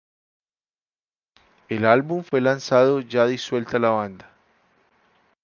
El 1.69 1.85
álbum 1.85 2.23
fue 2.23 2.41
lanzado 2.41 3.01
ya 3.01 3.27
disuelta 3.27 3.77
la 3.77 3.89
banda. 3.91 4.31